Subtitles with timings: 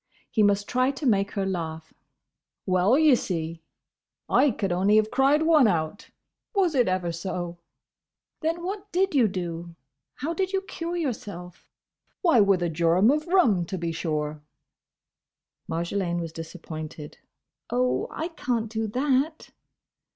[0.31, 1.93] He must try to make her laugh.
[2.65, 3.61] "Well, ye see,
[4.27, 6.09] I could only have cried one out,
[6.55, 7.59] was it ever so!"
[8.41, 9.75] "Then what did you do?
[10.15, 11.69] How did you cure yourself?"
[12.23, 14.41] "Why, with a jorum of rum, to be sure!"
[15.67, 17.19] Marjolaine was disappointed.
[17.69, 19.51] "Oh!—I can't do that!"